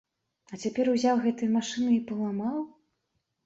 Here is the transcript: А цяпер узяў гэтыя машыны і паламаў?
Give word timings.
А 0.53 0.57
цяпер 0.63 0.89
узяў 0.93 1.21
гэтыя 1.27 1.53
машыны 1.59 1.95
і 1.99 2.03
паламаў? 2.11 2.61